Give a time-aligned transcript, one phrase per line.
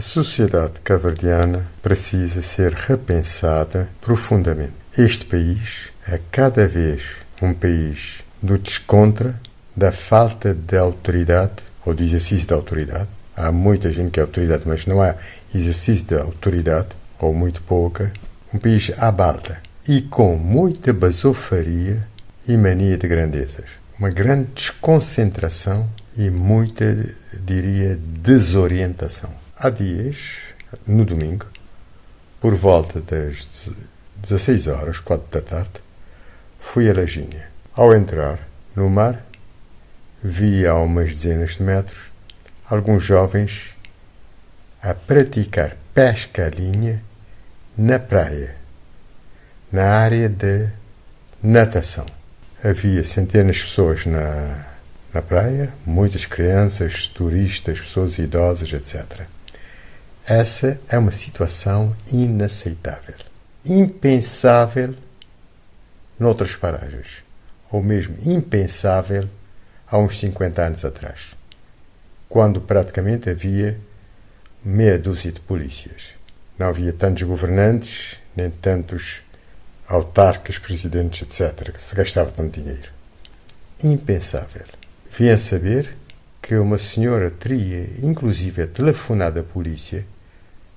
[0.00, 4.72] A sociedade caverdiana precisa ser repensada profundamente.
[4.96, 9.38] Este país é cada vez um país do descontra,
[9.76, 13.08] da falta de autoridade ou do exercício da autoridade.
[13.36, 15.16] Há muita gente que é autoridade, mas não há
[15.54, 18.10] exercício de autoridade, ou muito pouca.
[18.54, 22.08] Um país à balda e com muita basofaria
[22.48, 23.68] e mania de grandezas.
[23.98, 26.86] Uma grande desconcentração e muita,
[27.44, 29.39] diria, desorientação.
[29.62, 30.54] Há dias,
[30.86, 31.44] no domingo,
[32.40, 33.70] por volta das
[34.16, 35.82] 16 horas, 4 da tarde,
[36.58, 37.50] fui a Lagínia.
[37.74, 39.22] Ao entrar no mar,
[40.22, 42.10] vi a umas dezenas de metros
[42.70, 43.76] alguns jovens
[44.80, 47.04] a praticar pesca à linha
[47.76, 48.56] na praia,
[49.70, 50.70] na área de
[51.42, 52.06] natação.
[52.64, 54.64] Havia centenas de pessoas na,
[55.12, 59.28] na praia, muitas crianças, turistas, pessoas idosas, etc.
[60.26, 63.16] Essa é uma situação inaceitável,
[63.64, 64.94] impensável
[66.18, 67.24] noutras paragens,
[67.70, 69.28] ou mesmo impensável
[69.90, 71.34] há uns 50 anos atrás,
[72.28, 73.80] quando praticamente havia
[74.62, 76.14] meia dúzia de polícias.
[76.58, 79.22] Não havia tantos governantes, nem tantos
[79.88, 82.92] autarcas, presidentes, etc., que se gastava tanto dinheiro.
[83.82, 84.66] Impensável.
[85.10, 85.96] Vim a saber
[86.50, 90.04] que uma senhora teria, inclusive, telefonado à polícia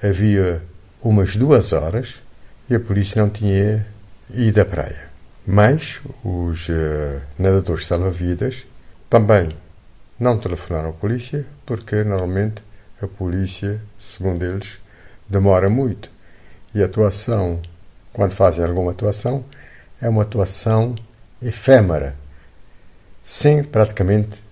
[0.00, 0.62] havia
[1.02, 2.22] umas duas horas
[2.70, 3.84] e a polícia não tinha
[4.30, 5.10] ido à praia.
[5.44, 8.64] Mas os uh, nadadores salva-vidas
[9.10, 9.56] também
[10.20, 12.62] não telefonaram à polícia porque normalmente
[13.02, 14.80] a polícia, segundo eles,
[15.28, 16.12] demora muito.
[16.76, 17.60] E a atuação,
[18.12, 19.44] quando fazem alguma atuação,
[20.00, 20.94] é uma atuação
[21.42, 22.16] efêmera,
[23.24, 24.45] sem praticamente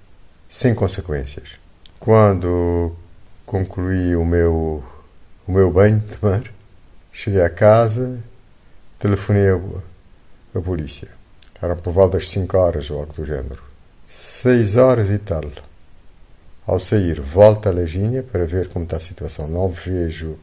[0.54, 1.58] sem consequências.
[1.98, 2.94] Quando
[3.44, 4.84] concluí o meu
[5.48, 6.44] o meu banho de mar.
[7.12, 8.20] Cheguei a casa,
[8.96, 9.58] telefonei a,
[10.56, 11.08] a polícia.
[11.60, 13.64] Eram por volta das 5 horas ou algo do género.
[14.06, 15.42] 6 horas e tal.
[16.64, 19.48] Ao sair, volto a Legínia para ver como está a situação.
[19.48, 20.38] Não vejo,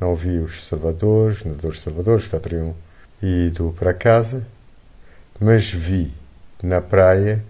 [0.00, 2.74] não vi os salvadores, nadadores salvadores que já teriam
[3.22, 4.44] ido para casa,
[5.38, 6.12] mas vi
[6.60, 7.44] na praia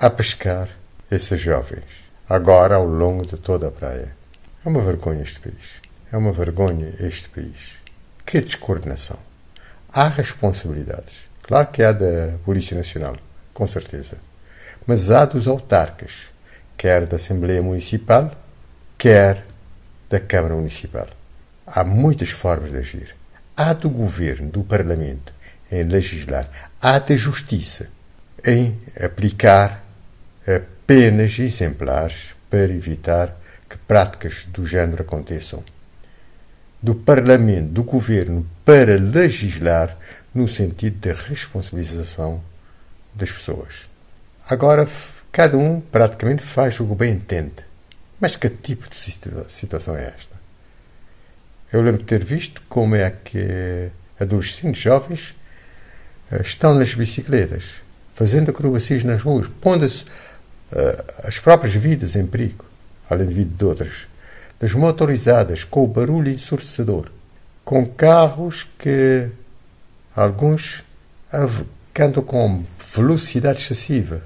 [0.00, 0.81] a pescar
[1.14, 1.84] esses jovens.
[2.26, 4.16] Agora ao longo de toda a praia.
[4.64, 5.82] É uma vergonha este país.
[6.10, 7.74] É uma vergonha este país.
[8.24, 9.18] Que descoordenação.
[9.92, 11.28] Há responsabilidades.
[11.42, 13.16] Claro que há da Polícia Nacional,
[13.52, 14.16] com certeza.
[14.86, 16.30] Mas há dos autarcas,
[16.78, 18.30] quer da Assembleia Municipal,
[18.96, 19.44] quer
[20.08, 21.08] da Câmara Municipal.
[21.66, 23.14] Há muitas formas de agir.
[23.54, 25.34] Há do Governo, do Parlamento,
[25.70, 26.48] em legislar.
[26.80, 27.88] Há da Justiça,
[28.44, 29.84] em aplicar
[30.86, 33.36] penas exemplares para evitar
[33.68, 35.64] que práticas do género aconteçam
[36.82, 39.96] do Parlamento, do Governo, para legislar
[40.34, 42.42] no sentido da responsabilização
[43.14, 43.88] das pessoas.
[44.48, 44.86] Agora,
[45.30, 47.64] cada um praticamente faz o que bem entende.
[48.20, 50.40] Mas que tipo de situação é esta?
[51.72, 55.34] Eu lembro de ter visto como é que adolescentes jovens
[56.30, 57.82] eh, estão nas bicicletas,
[58.14, 60.06] fazendo acrobacias nas ruas, pondo -se, uh,
[61.24, 62.64] as próprias vidas em perigo,
[63.08, 64.08] além de vida de outras
[64.62, 67.10] das motorizadas com o barulho ensurdecedor,
[67.64, 69.28] com carros que
[70.14, 70.84] alguns
[71.32, 74.22] andam com velocidade excessiva,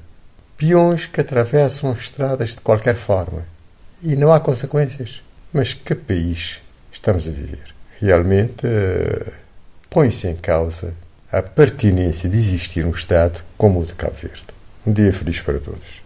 [0.59, 3.47] peões que atravessam as estradas de qualquer forma
[4.03, 5.23] e não há consequências.
[5.53, 6.61] Mas que país
[6.93, 7.75] estamos a viver?
[7.99, 9.33] Realmente uh,
[9.89, 10.93] põe-se em causa
[11.33, 14.45] a pertinência de existir um Estado como o de Cabo Verde.
[14.87, 16.03] Um dia feliz para todos.